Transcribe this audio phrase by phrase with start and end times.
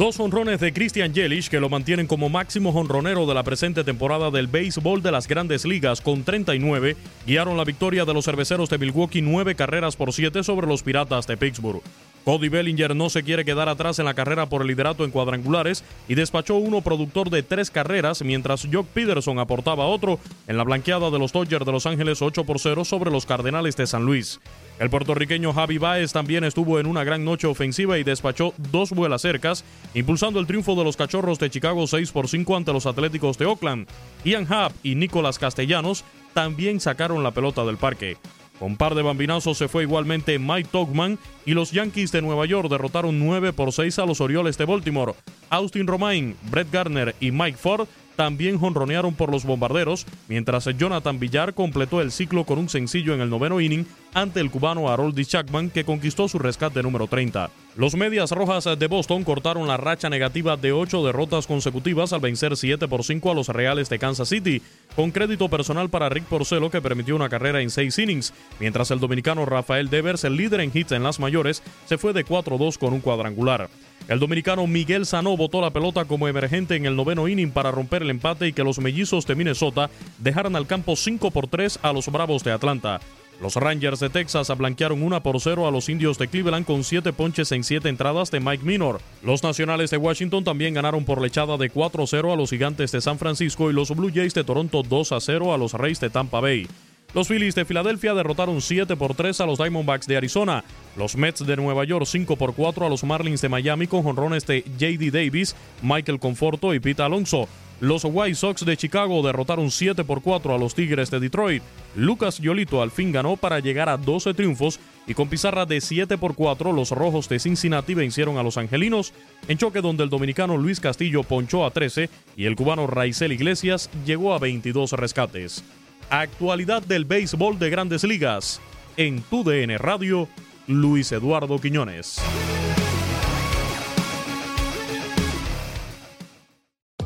[0.00, 4.30] Dos honrones de Christian Yelich que lo mantienen como máximo honronero de la presente temporada
[4.30, 8.78] del béisbol de las grandes ligas con 39 guiaron la victoria de los cerveceros de
[8.78, 11.82] Milwaukee nueve carreras por siete sobre los Piratas de Pittsburgh.
[12.24, 15.84] Cody Bellinger no se quiere quedar atrás en la carrera por el liderato en cuadrangulares
[16.08, 21.10] y despachó uno productor de tres carreras, mientras Jock Peterson aportaba otro en la blanqueada
[21.10, 24.40] de los Dodgers de Los Ángeles 8 por 0 sobre los Cardenales de San Luis.
[24.78, 29.22] El puertorriqueño Javi Baez también estuvo en una gran noche ofensiva y despachó dos vuelas
[29.22, 29.64] cercas,
[29.94, 33.46] impulsando el triunfo de los Cachorros de Chicago 6 por 5 ante los Atléticos de
[33.46, 33.86] Oakland.
[34.24, 38.16] Ian Happ y Nicolás Castellanos también sacaron la pelota del parque.
[38.60, 42.68] Con par de bambinazos se fue igualmente Mike Togman y los Yankees de Nueva York
[42.68, 45.14] derrotaron 9 por 6 a los Orioles de Baltimore.
[45.48, 51.54] Austin Romain, Brett Garner y Mike Ford también jonronearon por los bombarderos, mientras Jonathan Villar
[51.54, 55.70] completó el ciclo con un sencillo en el noveno inning ante el cubano Harold Chapman,
[55.70, 57.50] que conquistó su rescate número 30.
[57.76, 62.56] Los Medias Rojas de Boston cortaron la racha negativa de ocho derrotas consecutivas al vencer
[62.56, 64.60] 7 por 5 a los Reales de Kansas City,
[64.96, 69.00] con crédito personal para Rick Porcelo, que permitió una carrera en seis innings, mientras el
[69.00, 72.92] dominicano Rafael Devers, el líder en hits en las mayores, se fue de 4-2 con
[72.92, 73.70] un cuadrangular.
[74.10, 78.02] El dominicano Miguel Sanó botó la pelota como emergente en el noveno inning para romper
[78.02, 79.88] el empate y que los mellizos de Minnesota
[80.18, 82.98] dejaran al campo 5 por 3 a los Bravos de Atlanta.
[83.40, 87.12] Los Rangers de Texas ablanquearon 1 por 0 a los indios de Cleveland con 7
[87.12, 89.00] ponches en 7 entradas de Mike Minor.
[89.22, 93.00] Los Nacionales de Washington también ganaron por lechada de 4 0 a los Gigantes de
[93.00, 96.40] San Francisco y los Blue Jays de Toronto 2 0 a los Reyes de Tampa
[96.40, 96.66] Bay.
[97.12, 100.64] Los Phillies de Filadelfia derrotaron 7 por 3 a los Diamondbacks de Arizona.
[100.96, 104.46] Los Mets de Nueva York 5 por 4 a los Marlins de Miami con jonrones
[104.46, 105.10] de J.D.
[105.10, 107.48] Davis, Michael Conforto y Pete Alonso.
[107.80, 111.62] Los White Sox de Chicago derrotaron 7 por 4 a los Tigres de Detroit.
[111.96, 116.18] Lucas Yolito al fin ganó para llegar a 12 triunfos y con pizarra de 7
[116.18, 119.14] por 4 los Rojos de Cincinnati vencieron a los Angelinos
[119.48, 123.88] en choque donde el dominicano Luis Castillo ponchó a 13 y el cubano Raizel Iglesias
[124.04, 125.64] llegó a 22 rescates.
[126.10, 128.60] Actualidad del béisbol de grandes ligas.
[128.96, 130.28] En tu DN Radio,
[130.66, 132.20] Luis Eduardo Quiñones.